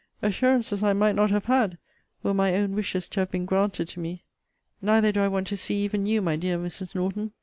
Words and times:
Assurances 0.23 0.81
I 0.81 0.93
might 0.93 1.13
not 1.15 1.29
have 1.29 1.45
had, 1.45 1.77
were 2.23 2.33
my 2.33 2.55
own 2.55 2.73
wishes 2.73 3.07
to 3.09 3.19
have 3.19 3.29
been 3.29 3.45
granted 3.45 3.87
to 3.89 3.99
me! 3.99 4.23
Neither 4.81 5.11
do 5.11 5.19
I 5.21 5.27
want 5.27 5.45
to 5.49 5.55
see 5.55 5.75
even 5.83 6.07
you, 6.07 6.23
my 6.23 6.35
dear 6.37 6.57
Mrs. 6.57 6.95
Norton. 6.95 7.33